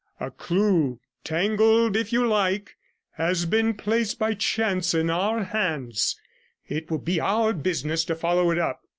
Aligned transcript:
A 0.19 0.31
clue, 0.31 0.99
tangled 1.23 1.95
if 1.95 2.11
you 2.11 2.25
like, 2.25 2.75
has 3.17 3.45
been 3.45 3.75
placed 3.75 4.17
by 4.17 4.33
chance 4.33 4.95
in 4.95 5.11
our 5.11 5.43
hands; 5.43 6.19
it 6.67 6.89
will 6.89 6.97
be 6.97 7.19
our 7.21 7.53
business 7.53 8.03
to 8.05 8.15
follow 8.15 8.49
it 8.49 8.57
up. 8.57 8.81